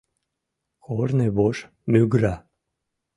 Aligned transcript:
Корнывож 0.85 1.57
мӱгыра. 1.91 2.35